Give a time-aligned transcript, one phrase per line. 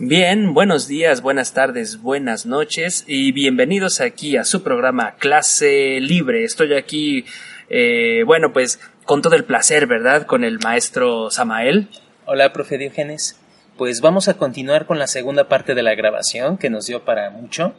[0.00, 6.44] Bien, buenos días, buenas tardes, buenas noches y bienvenidos aquí a su programa Clase Libre.
[6.44, 7.24] Estoy aquí,
[7.68, 10.24] eh, bueno, pues con todo el placer, ¿verdad?
[10.24, 11.88] Con el maestro Samael.
[12.26, 13.40] Hola, profe Diógenes.
[13.76, 17.30] Pues vamos a continuar con la segunda parte de la grabación que nos dio para
[17.30, 17.74] mucho.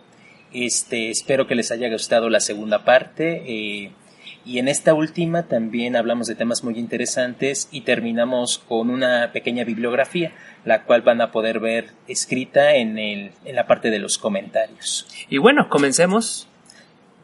[0.51, 3.43] Este, espero que les haya gustado la segunda parte.
[3.47, 3.91] Eh,
[4.45, 9.63] y en esta última también hablamos de temas muy interesantes y terminamos con una pequeña
[9.63, 10.33] bibliografía,
[10.65, 15.07] la cual van a poder ver escrita en, el, en la parte de los comentarios.
[15.29, 16.47] Y bueno, comencemos.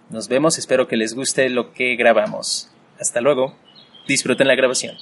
[0.09, 2.69] Nos vemos, espero que les guste lo que grabamos.
[2.99, 3.55] Hasta luego.
[4.07, 4.95] Disfruten la grabación.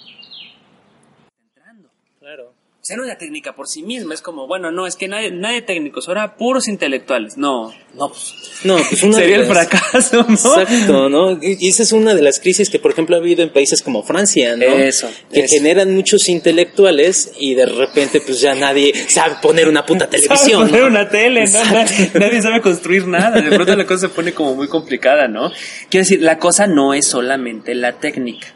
[2.21, 2.53] O
[2.85, 5.31] sea, no es la técnica por sí misma, es como, bueno, no, es que nadie,
[5.31, 7.37] nadie técnicos, ahora puros intelectuales.
[7.37, 8.33] No, no, pues.
[8.65, 10.33] No, pues una sería el fracaso, ¿no?
[10.33, 11.39] Exacto, ¿no?
[11.41, 14.03] Y esa es una de las crisis que, por ejemplo, ha habido en países como
[14.03, 14.65] Francia, ¿no?
[14.65, 15.55] Eso, Que eso.
[15.55, 20.37] generan muchos intelectuales y de repente, pues ya nadie sabe poner una puta televisión.
[20.39, 20.87] Sabe poner ¿no?
[20.87, 21.63] una tele, ¿no?
[21.63, 23.39] Nadie, nadie sabe construir nada.
[23.39, 25.51] De pronto la cosa se pone como muy complicada, ¿no?
[25.89, 28.47] Quiero decir, la cosa no es solamente la técnica.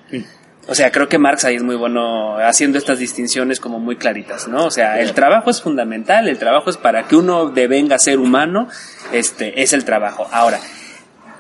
[0.70, 4.48] O sea, creo que Marx ahí es muy bueno haciendo estas distinciones como muy claritas,
[4.50, 4.66] ¿no?
[4.66, 8.68] O sea, el trabajo es fundamental, el trabajo es para que uno devenga ser humano,
[9.14, 10.28] este, es el trabajo.
[10.32, 10.60] Ahora,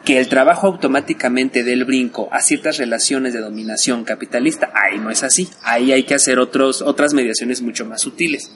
[0.05, 5.09] que el trabajo automáticamente dé el brinco a ciertas relaciones de dominación capitalista, ahí no
[5.11, 5.49] es así.
[5.63, 8.49] Ahí hay que hacer otros, otras mediaciones mucho más sutiles.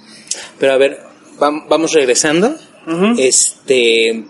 [0.57, 0.99] Pero a ver,
[1.37, 2.55] vam- vamos regresando.
[3.17, 4.23] Este,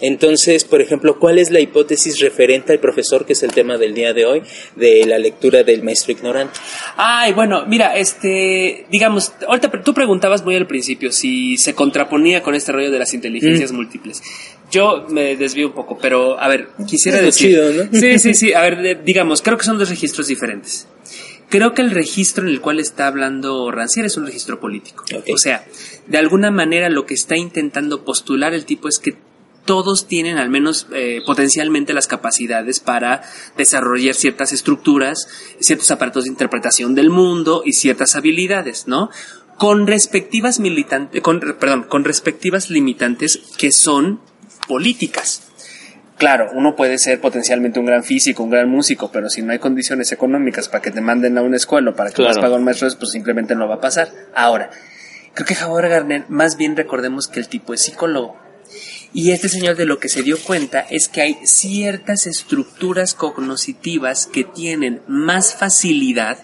[0.00, 3.94] entonces, por ejemplo, ¿cuál es la hipótesis referente al profesor, que es el tema del
[3.94, 4.42] día de hoy,
[4.76, 6.58] de la lectura del maestro ignorante?
[6.96, 12.54] Ay, bueno, mira, este, digamos, ahorita tú preguntabas muy al principio si se contraponía con
[12.54, 13.76] este rollo de las inteligencias Mm.
[13.76, 14.22] múltiples.
[14.70, 17.50] Yo me desvío un poco, pero a ver, quisiera Es decir.
[17.50, 17.98] chido, ¿no?
[18.00, 18.52] Sí, sí, sí.
[18.52, 20.86] A ver, digamos, creo que son dos registros diferentes.
[21.50, 25.04] Creo que el registro en el cual está hablando Rancière es un registro político.
[25.32, 25.64] O sea,
[26.06, 29.14] de alguna manera lo que está intentando postular el tipo es que
[29.64, 33.22] todos tienen al menos eh, potencialmente las capacidades para
[33.56, 35.28] desarrollar ciertas estructuras,
[35.60, 39.10] ciertos aparatos de interpretación del mundo y ciertas habilidades, ¿no?
[39.58, 44.20] Con respectivas militantes, con, perdón, con respectivas limitantes que son
[44.68, 45.42] políticas.
[46.18, 49.58] Claro, uno puede ser potencialmente un gran físico, un gran músico, pero si no hay
[49.58, 52.30] condiciones económicas para que te manden a una escuela o para que Claro.
[52.30, 54.10] puedas pagar un maestro, pues simplemente no va a pasar.
[54.34, 54.70] Ahora,
[55.34, 58.36] creo que Howard Gardner, más bien recordemos que el tipo es psicólogo.
[59.14, 64.26] Y este señor de lo que se dio cuenta es que hay ciertas estructuras cognitivas
[64.26, 66.38] que tienen más facilidad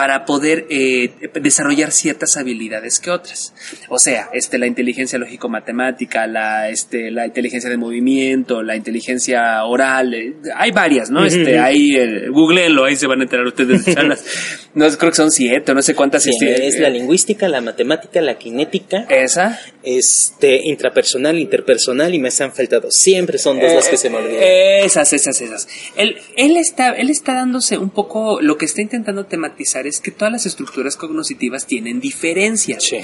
[0.00, 1.10] para poder eh,
[1.42, 3.52] desarrollar ciertas habilidades que otras.
[3.90, 10.14] O sea, este, la inteligencia lógico-matemática, la, este, la inteligencia de movimiento, la inteligencia oral,
[10.14, 11.22] eh, hay varias, ¿no?
[11.26, 14.24] Este, hay, eh, googleenlo, ahí se van a enterar ustedes de charlas.
[14.72, 16.22] No, creo que son siete, no sé cuántas.
[16.22, 19.60] Sí, este, es la lingüística, la matemática, la kinética, Esa.
[19.82, 22.90] este, intrapersonal, interpersonal y me han faltado.
[22.90, 24.42] Siempre son dos las que se me olvidan.
[24.42, 25.68] Eh, Esas, esas, esas.
[25.96, 30.10] Él, él, está, él está dándose un poco, lo que está intentando tematizar es que
[30.10, 32.84] todas las estructuras cognitivas tienen diferencias.
[32.84, 33.00] Sí.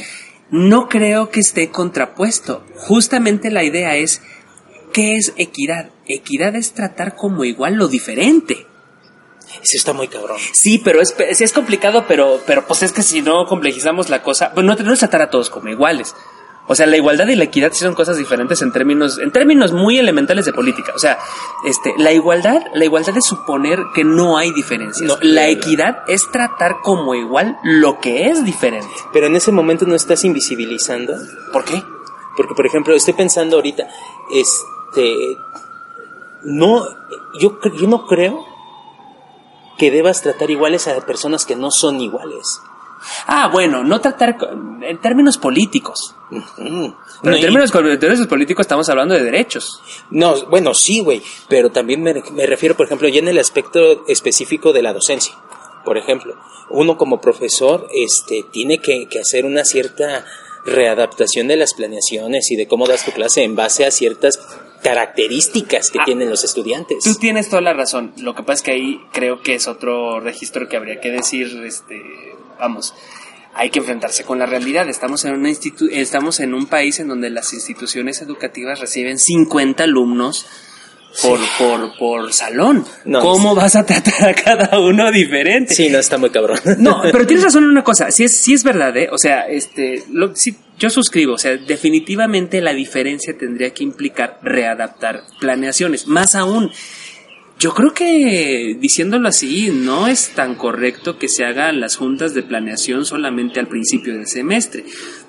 [0.51, 2.65] No creo que esté contrapuesto.
[2.77, 4.23] Justamente la idea es,
[4.93, 5.91] ¿qué es equidad?
[6.07, 8.67] Equidad es tratar como igual lo diferente.
[9.63, 10.39] Eso está muy cabrón.
[10.53, 14.23] Sí, pero es, sí es complicado, pero, pero pues es que si no complejizamos la
[14.23, 16.15] cosa, pues no, no es tratar a todos como iguales.
[16.69, 19.73] O sea, la igualdad y la equidad sí son cosas diferentes en términos, en términos
[19.73, 20.93] muy elementales de política.
[20.97, 21.19] O sea,
[21.65, 25.09] este, la igualdad, la igualdad es suponer que no hay diferencias.
[25.09, 28.93] No, la equidad es tratar como igual lo que es diferente.
[29.13, 31.15] Pero en ese momento no estás invisibilizando.
[31.53, 31.83] ¿Por qué?
[32.37, 33.89] Porque, por ejemplo, estoy pensando ahorita,
[34.33, 35.39] este,
[36.43, 36.85] no,
[37.39, 38.45] yo, yo no creo
[39.79, 42.61] que debas tratar iguales a personas que no son iguales.
[43.27, 44.37] Ah, bueno, no tratar
[44.83, 46.15] en términos políticos.
[46.31, 49.81] Pero No, en y- términos, términos políticos estamos hablando de derechos.
[50.11, 54.05] No, bueno, sí, güey, pero también me, me refiero, por ejemplo, ya en el aspecto
[54.09, 55.35] específico de la docencia.
[55.85, 56.35] Por ejemplo,
[56.71, 60.25] uno como profesor este, tiene que, que hacer una cierta
[60.65, 64.41] readaptación de las planeaciones y de cómo das tu clase en base a ciertas
[64.83, 66.05] características que Ah.
[66.05, 67.05] tienen los estudiantes.
[67.05, 68.13] Tú tienes toda la razón.
[68.19, 71.63] Lo que pasa es que ahí creo que es otro registro que habría que decir,
[71.65, 72.95] este, vamos,
[73.55, 74.89] hay que enfrentarse con la realidad.
[74.89, 79.85] Estamos en una institu estamos en un país en donde las instituciones educativas reciben 50
[79.85, 80.47] alumnos
[81.23, 82.85] por, por, por salón.
[83.05, 85.75] No, ¿Cómo vas a tratar a cada uno diferente?
[85.75, 86.59] Sí, no, está muy cabrón.
[86.79, 89.09] No, pero tienes razón en una cosa, sí es, sí es verdad, ¿eh?
[89.11, 94.39] O sea, este, lo, sí, yo suscribo, o sea, definitivamente la diferencia tendría que implicar
[94.43, 96.07] readaptar planeaciones.
[96.07, 96.71] Más aún,
[97.59, 102.43] yo creo que, diciéndolo así, no es tan correcto que se hagan las juntas de
[102.43, 104.85] planeación solamente al principio del semestre.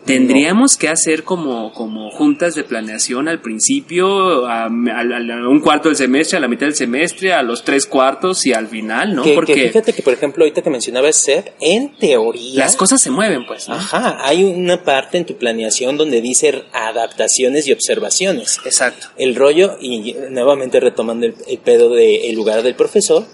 [0.07, 5.89] Tendríamos que hacer como, como juntas de planeación al principio, a, a- a un cuarto
[5.89, 9.21] del semestre, a la mitad del semestre, a los tres cuartos y al final, ¿no?
[9.24, 12.59] Que, que Porque fíjate que, por ejemplo, ahorita que mencionabas SEP, en teoría...
[12.59, 13.75] las cosas se mueven, pues, ¿no?
[13.75, 18.60] Ajá, hay una parte en tu planeación donde dice adaptaciones y observaciones.
[18.65, 19.07] Exacto.
[19.18, 23.25] El rollo, y nuevamente retomando el, el pedo del lugar del profesor,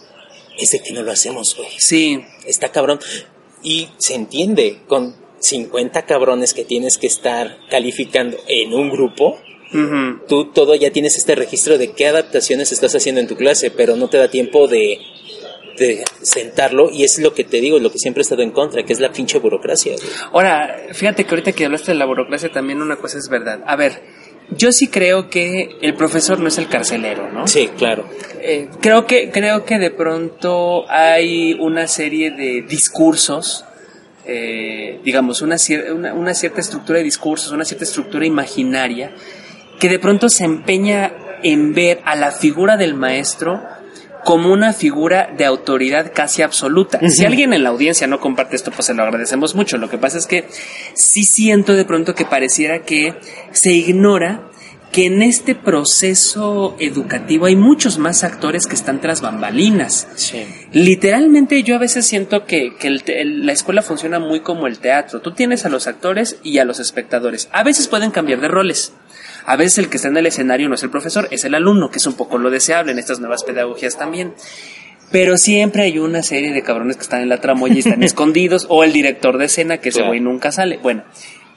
[0.58, 1.70] es de que no lo hacemos, güey.
[1.78, 3.00] Sí, Está cabrón.
[3.64, 9.38] Y se entiende, con 50 cabrones que tienes que estar calificando en un grupo,
[10.28, 13.96] tú todo ya tienes este registro de qué adaptaciones estás haciendo en tu clase, pero
[13.96, 15.00] no te da tiempo de,
[15.78, 18.84] de sentarlo y es lo que te digo, lo que siempre he estado en contra,
[18.84, 19.96] que es la pinche burocracia.
[19.96, 20.08] güey.
[20.32, 23.64] Ahora, fíjate que ahorita que hablaste de la burocracia también una cosa es verdad.
[23.66, 24.02] A ver,
[24.52, 27.48] yo sí creo que el profesor no es el carcelero, ¿no?
[27.48, 28.06] Sí, claro.
[28.40, 33.66] Eh, creo que creo que de pronto hay una serie de discursos
[34.26, 39.12] eh, digamos una, cier- una, una cierta estructura de discursos una cierta estructura imaginaria
[39.80, 41.12] que de pronto se empeña
[41.44, 43.62] en ver a la figura del maestro
[44.24, 47.02] como una figura de autoridad casi absoluta.
[47.10, 49.78] Si alguien en la audiencia no comparte esto, pues se lo agradecemos mucho.
[49.78, 50.48] Lo que pasa es que
[50.94, 53.16] sí siento de pronto que pareciera que
[53.52, 54.44] se ignora
[54.94, 60.08] que en este proceso educativo hay muchos más actores que están tras bambalinas.
[60.16, 60.46] Sí.
[60.72, 64.80] Literalmente yo a veces siento que, que el el- la escuela funciona muy como el
[64.80, 65.20] teatro.
[65.20, 67.50] Tú tienes a los actores y a los espectadores.
[67.52, 68.94] A veces pueden cambiar de roles.
[69.46, 71.90] A veces el que está en el escenario no es el profesor, es el alumno,
[71.90, 74.34] que es un poco lo deseable en estas nuevas pedagogías también.
[75.12, 78.68] Pero siempre hay una serie de cabrones que están en la tramoya y están escondidos,
[78.70, 80.12] o el director de escena, que ese Claro.
[80.12, 80.78] güey nunca sale.
[80.82, 81.04] Bueno,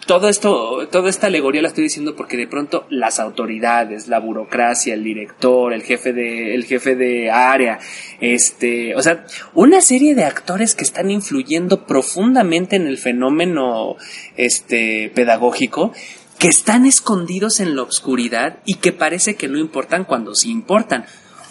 [0.06, 4.94] todo esto, toda esta alegoría la estoy diciendo porque de pronto las autoridades, la burocracia,
[4.94, 7.80] el director, el jefe de, el jefe de área,
[8.20, 13.96] este, o sea, una serie de actores que están influyendo profundamente en el fenómeno,
[14.36, 15.92] este, pedagógico,
[16.38, 21.04] que están escondidos en la oscuridad y que parece que no importan cuando sí importan.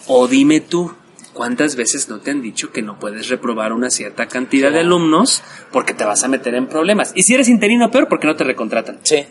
[0.06, 0.94] O dime tú,
[1.36, 5.42] ¿cuántas veces no te han dicho que no puedes reprobar una cierta cantidad de alumnos
[5.70, 7.12] porque te vas a meter en problemas?
[7.14, 8.98] Y si eres interino, peor porque no te recontratan.
[9.02, 9.24] Sí,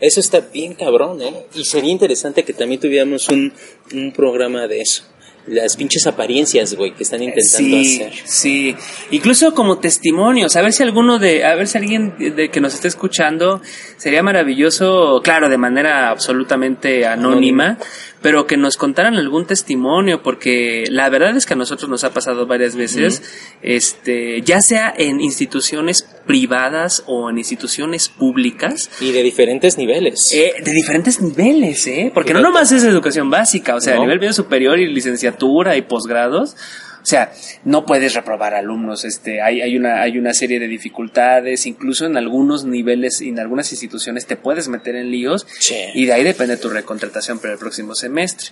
[0.00, 1.46] eso está bien cabrón, ¿eh?
[1.54, 3.52] Y sería interesante que también tuviéramos un,
[3.94, 5.04] un programa de eso.
[5.44, 8.12] Las pinches apariencias, güey, que están intentando Sí, hacer.
[8.24, 8.76] sí.
[9.10, 12.74] Incluso como testimonios, a ver si alguno de, a ver si alguien de que nos
[12.74, 13.60] esté escuchando,
[13.96, 17.76] sería maravilloso, claro, de manera absolutamente anónima,
[18.22, 22.14] pero que nos contaran algún testimonio, porque la verdad es que a nosotros nos ha
[22.14, 23.22] pasado varias veces,
[23.62, 30.32] este, ya sea en instituciones privadas o en instituciones públicas, Y de diferentes niveles.
[30.32, 32.10] eh, de diferentes niveles, ¿eh?
[32.14, 35.82] Porque no nomás es educación básica, o sea, a nivel medio superior y licenciatura y
[35.82, 36.56] posgrados.
[37.02, 37.32] O sea,
[37.64, 42.16] no puedes reprobar alumnos, este, hay, hay una, hay una serie de dificultades, incluso en
[42.16, 45.74] algunos niveles, en algunas instituciones te puedes meter en líos, Sí.
[45.94, 48.50] y de ahí depende tu recontratación para el próximo semestre.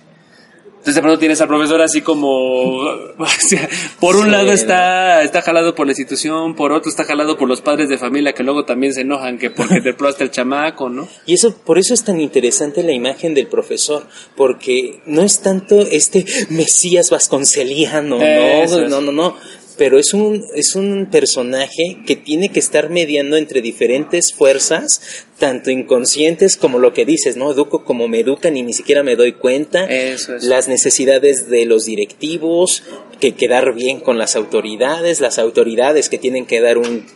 [0.81, 2.29] Entonces de pronto tienes al profesor así como,
[3.19, 3.69] o sea,
[3.99, 7.47] por un Sí, lado está, está jalado por la institución, por otro está jalado por
[7.47, 10.89] los padres de familia que luego también se enojan que porque te probaste el chamaco,
[10.89, 11.07] ¿no?
[11.27, 15.81] Y eso, por eso es tan interesante la imagen del profesor, porque no es tanto
[15.81, 19.35] este Mesías Vasconceliano, Eso no, no, no, no.
[19.81, 25.71] Pero es un, es un personaje que tiene que estar mediando entre diferentes fuerzas, tanto
[25.71, 27.51] inconscientes como lo que dices, ¿no?
[27.51, 29.85] Educo como me educan y ni siquiera me doy cuenta.
[29.85, 30.43] Eso es.
[30.43, 32.83] Las necesidades de los directivos,
[33.19, 37.07] que quedar bien con las autoridades, las autoridades que tienen que dar un,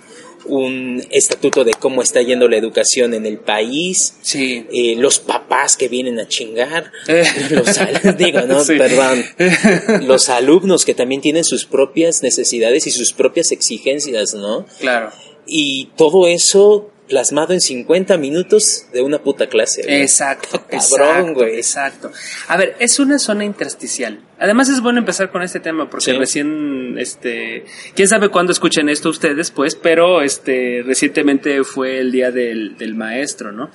[0.47, 4.65] un estatuto de cómo está yendo la educación en el país, Sí.
[4.73, 7.23] eh, los papás que vienen a chingar, Eh.
[7.51, 8.73] los al- digo, no, Sí.
[8.77, 9.23] perdón,
[10.07, 14.65] los alumnos que también tienen sus propias necesidades y sus propias exigencias, ¿no?
[14.79, 15.11] Claro.
[15.47, 19.83] Y todo eso plasmado en 50 minutos de una puta clase.
[19.83, 20.01] güey.
[20.01, 21.55] Exacto, Cabrón, güey.
[21.55, 22.11] exacto.
[22.47, 24.19] A ver, es una zona intersticial.
[24.39, 26.17] Además es bueno empezar con este tema porque Sí.
[26.17, 32.31] recién, este, quién sabe cuándo escuchen esto ustedes, pues, pero este, recientemente fue el día
[32.31, 33.69] del, del maestro, ¿no?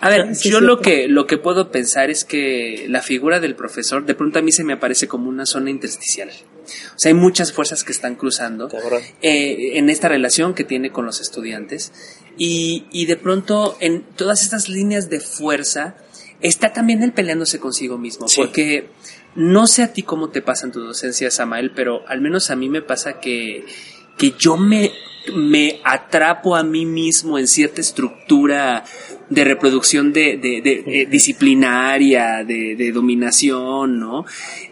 [0.00, 0.64] A ver, sí, yo sí.
[0.64, 4.42] lo que, lo que puedo pensar es que la figura del profesor de pronto a
[4.42, 6.30] mí se me aparece como una zona intersticial.
[6.94, 8.68] O sea, hay muchas fuerzas que están cruzando
[9.22, 11.92] eh, en esta relación que tiene con los estudiantes
[12.38, 15.96] y, y de pronto en todas estas líneas de fuerza
[16.40, 18.40] está también él peleándose consigo mismo Sí.
[18.40, 18.88] porque
[19.34, 22.56] no sé a ti cómo te pasa en tu docencia Samael pero al menos a
[22.56, 23.64] mí me pasa que,
[24.16, 24.92] que yo me,
[25.34, 28.84] me atrapo a mí mismo en cierta estructura
[29.28, 34.24] de reproducción de, de- de- eh, disciplinaria, de, de dominación, ¿no?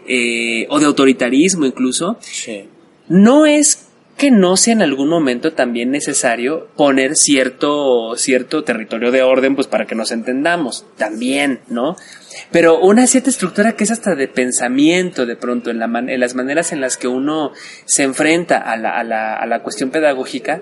[0.07, 2.63] Eh, o de autoritarismo incluso, Sí.
[3.07, 3.81] no es
[4.17, 9.67] que no sea en algún momento también necesario poner cierto, cierto territorio de orden, pues
[9.67, 11.97] para que nos entendamos, también, ¿no?
[12.51, 16.35] Pero una cierta estructura que es hasta de pensamiento, de pronto, en, la en las
[16.35, 17.51] maneras en las que uno
[17.85, 20.61] se enfrenta a la, a la, a la cuestión pedagógica,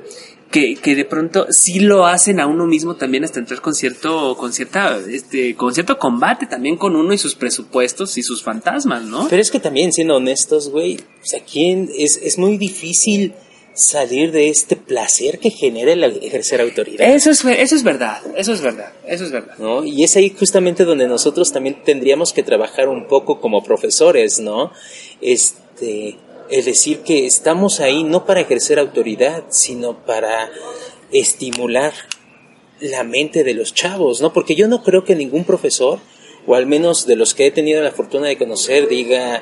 [0.52, 4.38] que, que, de pronto sí lo hacen a uno mismo también hasta entrar con cierto,
[4.38, 9.04] con cierta, este, con cierto combate también con uno y sus presupuestos y sus fantasmas,
[9.04, 9.28] ¿no?
[9.30, 13.34] Pero es que también, siendo honestos, güey, pues aquí es, es muy difícil
[13.74, 17.08] salir de este placer que genera el ejercer autoridad.
[17.10, 19.58] Eso es, eso es verdad, eso es verdad, eso es verdad.
[19.58, 19.84] ¿No?
[19.84, 24.72] Y es ahí justamente donde nosotros también tendríamos que trabajar un poco como profesores, ¿no?
[25.22, 26.18] Este,
[26.50, 30.52] es decir que estamos ahí no para ejercer autoridad, sino para
[31.12, 31.94] estimular
[32.80, 34.34] la mente de los chavos, ¿no?
[34.34, 36.00] Porque yo no creo que ningún profesor,
[36.46, 39.42] o al menos de los que he tenido la fortuna de conocer, diga,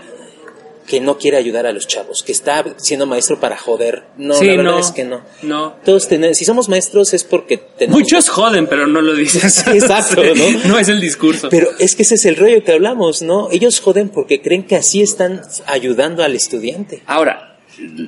[0.91, 4.03] que no quiere ayudar a los chavos, que está siendo maestro para joder.
[4.17, 5.21] No, la verdad es que no.
[5.41, 5.77] No.
[5.86, 8.01] Todos tenemos, si somos maestros es porque tenemos...
[8.01, 9.65] Muchos joden, pero no lo dices.
[9.67, 10.67] Exacto, ¿no?
[10.67, 11.48] no es el discurso.
[11.48, 13.48] Pero es que ese es el rollo que hablamos, ¿no?
[13.51, 17.03] Ellos joden porque creen que así están ayudando al estudiante.
[17.05, 17.57] Ahora,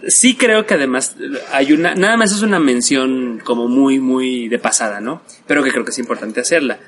[0.09, 1.15] sí creo que además
[1.53, 5.21] hay una, nada más es una mención como muy, muy de pasada, ¿no?
[5.47, 6.79] Pero que creo que es importante hacerla.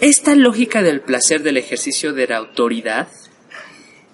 [0.00, 3.08] Esta lógica del placer del ejercicio de la autoridad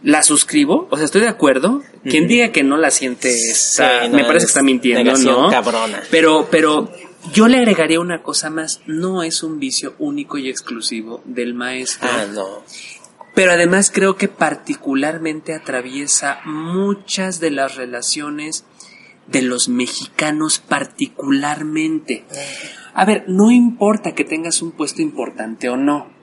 [0.02, 1.82] la suscribo, o sea, estoy de acuerdo.
[2.04, 3.34] Quien diga que no la siente,
[4.12, 5.50] me parece que está mintiendo, ¿no?
[5.50, 6.02] Cabrona.
[6.10, 6.90] Pero, pero
[7.32, 12.08] yo le agregaría una cosa más, no es un vicio único y exclusivo del maestro.
[12.10, 12.62] Ah, no.
[13.34, 18.64] Pero además creo que particularmente atraviesa muchas de las relaciones
[19.26, 22.24] de los mexicanos particularmente.
[22.94, 26.17] A ver, no importa que tengas un puesto importante o no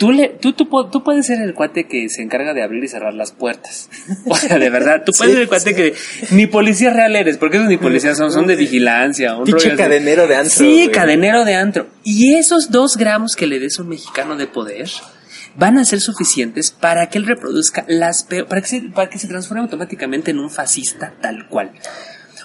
[0.00, 2.88] Tú, le, tú, tú, tú, puedes ser el cuate que se encarga de abrir y
[2.88, 3.90] cerrar las puertas.
[4.24, 5.94] O sea, de verdad, tú puedes ser el cuate que
[6.30, 9.36] ni policía real eres, porque esos ni policías son, son de vigilancia.
[9.36, 10.50] Un Pinche cadenero de antro.
[10.50, 11.86] Sí, cadenero de antro.
[12.02, 14.88] Y esos dos gramos que le des a un mexicano de poder
[15.56, 19.18] van a ser suficientes para que él reproduzca las peores, para que se, para que
[19.18, 21.72] se transforme automáticamente en un fascista tal cual.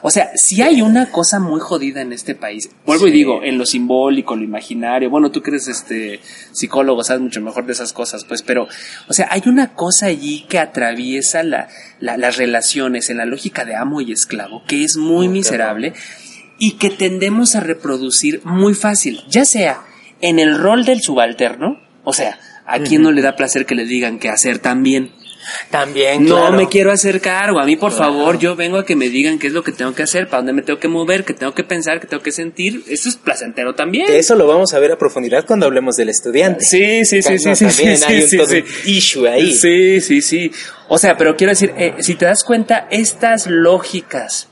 [0.08, 3.58] O sea, si hay una cosa muy jodida en este país, vuelvo y digo, en
[3.58, 6.20] lo simbólico, lo imaginario, bueno, tú que eres este
[6.52, 8.68] psicólogo, sabes mucho mejor de esas cosas, pues, pero,
[9.08, 11.70] o sea, hay una cosa allí que atraviesa la,
[12.00, 15.94] las relaciones en la lógica de amo y esclavo, que es muy miserable
[16.60, 19.82] y que tendemos a reproducir muy fácil, ya sea
[20.22, 23.86] en el rol del subalterno, o sea, a quien no le da placer que le
[23.86, 25.14] digan qué hacer también.
[25.70, 27.60] También, No me quiero hacer cargo.
[27.60, 29.94] A mí, por favor, yo vengo a que me digan qué es lo que tengo
[29.94, 32.32] que hacer, para dónde me tengo que mover, qué tengo que pensar, qué tengo que
[32.32, 32.84] sentir.
[32.88, 34.08] Eso es placentero también.
[34.12, 36.66] eso lo vamos a ver a profundidad cuando hablemos del estudiante.
[36.66, 37.66] Sí, sí, sí, sí, sí.
[37.66, 38.64] También sí, hay un sí, todo sí.
[38.86, 39.54] issue ahí.
[39.54, 40.52] Sí, sí, sí.
[40.88, 44.50] O sea, pero quiero decir, eh, si te das cuenta, estas lógicas,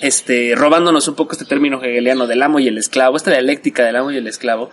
[0.00, 3.96] este, robándonos un poco este término hegeliano del amo y el esclavo, esta dialéctica del
[3.96, 4.70] amo y el esclavo,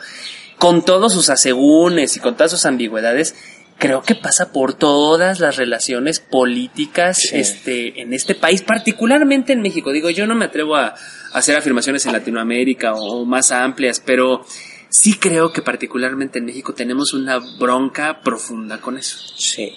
[0.58, 3.36] con todos sus asegúnes y con todas sus ambigüedades,
[3.80, 7.30] creo que pasa por todas las relaciones políticas Sí.
[7.38, 9.92] este, en este país, particularmente en México.
[9.92, 10.96] Digo, yo no me atrevo a, a
[11.34, 14.46] hacer afirmaciones en Latinoamérica o, más amplias, pero
[14.90, 19.18] sí creo que particularmente en México tenemos una bronca profunda con eso.
[19.38, 19.72] Sí.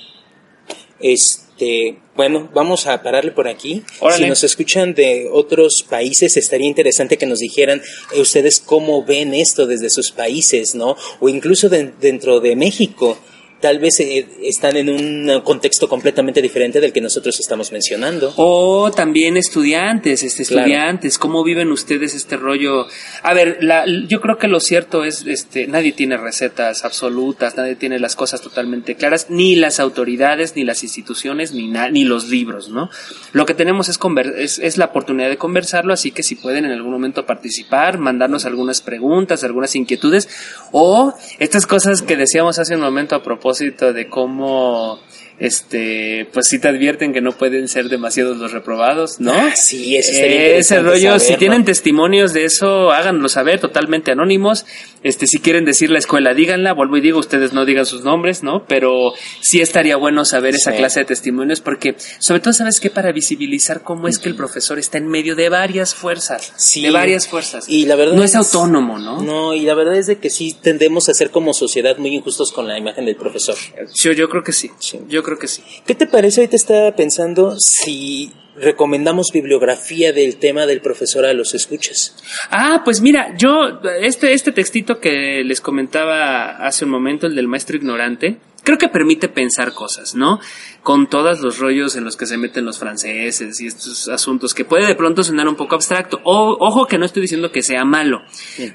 [1.01, 3.83] Este, bueno, vamos a pararle por aquí.
[4.01, 4.25] Órale.
[4.25, 7.81] Si nos escuchan de otros países, estaría interesante que nos dijeran
[8.15, 10.97] eh, ustedes cómo ven esto desde sus países, ¿no?
[11.21, 13.19] O incluso de- dentro de México.
[13.63, 18.33] Tal vez eh, están en un contexto completamente diferente del que nosotros estamos mencionando.
[18.37, 20.67] O también estudiantes, este, Claro.
[20.67, 22.89] estudiantes, ¿cómo viven ustedes este rollo?
[23.23, 27.77] A ver, la, yo creo que lo cierto es, este, nadie tiene recetas absolutas, nadie
[27.77, 32.29] tiene las cosas totalmente claras, ni las autoridades, ni las instituciones, ni, na- ni los
[32.31, 32.91] libros, ¿no?
[33.33, 36.65] Lo que tenemos es, conver- es, es la oportunidad de conversarlo, así que si pueden
[36.65, 40.29] en algún momento participar, mandarnos algunas preguntas, algunas inquietudes,
[40.73, 43.52] o estas cosas que decíamos hace un momento a propósito
[43.93, 44.99] de cómo,
[45.39, 49.33] este, pues si te advierten que no pueden ser demasiados los reprobados, ¿no?
[49.33, 54.13] Ah, sí, eso estaría Ese interesante rollo, si tienen testimonios de eso, háganlo saber, totalmente
[54.13, 54.67] anónimos.
[55.03, 58.43] Este, si quieren decir la escuela, díganla, vuelvo y digo, ustedes no digan sus nombres,
[58.45, 58.65] ¿no?
[58.69, 60.77] Pero sí estaría bueno saber esa Sí.
[60.79, 62.89] clase de testimonios porque, sobre todo, ¿sabes qué?
[62.89, 66.53] Para visibilizar cómo es que el profesor está en medio de varias fuerzas.
[66.57, 66.83] Sí.
[66.83, 67.65] De varias fuerzas.
[67.69, 69.21] Y la verdad No es autónomo, ¿no?
[69.23, 72.53] No, y la verdad es de que sí tendemos a ser como sociedad muy injustos
[72.53, 73.57] con la imagen del profesor.
[73.95, 74.71] Yo, yo creo que sí.
[74.79, 75.01] Sí.
[75.09, 75.63] Yo creo que sí.
[75.87, 76.41] ¿Qué te parece?
[76.41, 82.17] Ahorita estaba pensando si recomendamos bibliografía del tema del profesor a los escuchas.
[82.51, 87.49] Ah, pues mira, yo, este, este textito que les comentaba hace un momento, el del
[87.49, 90.41] maestro ignorante, creo que permite pensar cosas, ¿no?
[90.83, 94.65] Con todos los rollos en los que se meten los franceses y estos asuntos que
[94.65, 96.21] puede de pronto sonar un poco abstracto.
[96.25, 98.23] O, ojo que no estoy diciendo que sea malo.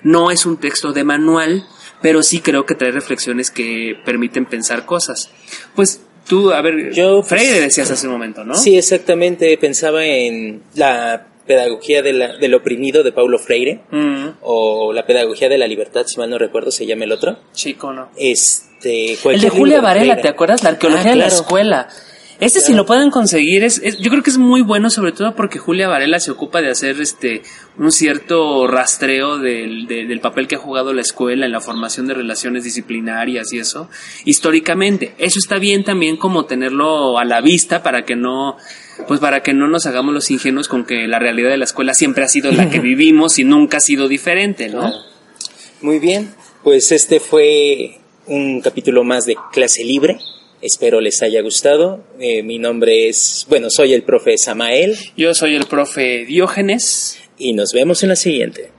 [0.04, 1.66] No es un texto de manual,
[2.02, 5.32] pero sí creo que trae reflexiones que permiten pensar cosas.
[5.76, 8.56] Pues tú, a ver, Yo, pues, Freire decías hace un momento, ¿no?
[8.56, 9.58] Sí, exactamente.
[9.58, 15.48] Pensaba en la pedagogía de la- del oprimido de Paulo Freire Mm, o la pedagogía
[15.48, 17.40] de la libertad, si mal no recuerdo, se llama el otro.
[17.54, 18.10] chico, ¿no?
[18.18, 20.18] Este, El de Julia Varela.
[20.22, 20.64] ¿te acuerdas?
[20.64, 21.88] La arqueología Ah, de la escuela.
[22.40, 25.34] Ese si lo pueden conseguir, es, es- yo creo que es muy bueno, sobre todo
[25.36, 27.42] porque Julia Varela se ocupa de hacer este
[27.80, 32.06] un cierto rastreo del, de- del papel que ha jugado la escuela en la formación
[32.08, 33.90] de relaciones disciplinarias y eso,
[34.26, 35.16] históricamente.
[35.18, 38.58] Eso está bien también como tenerlo a la vista para que no,
[39.08, 41.96] pues para que no nos hagamos los ingenuos con que la realidad de la escuela
[41.96, 44.94] siempre ha sido la que vivimos y nunca ha sido diferente, ¿no?
[45.82, 50.20] Muy bien, pues este fue un capítulo más de clase libre.
[50.62, 52.04] Espero les haya gustado.
[52.20, 57.20] Eh, mi nombre es, bueno, soy el profe Samael Yo soy el profe Diógenes.
[57.38, 58.72] y nos vemos en la siguiente.